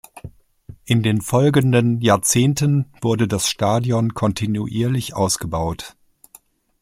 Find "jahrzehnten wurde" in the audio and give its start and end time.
2.01-3.27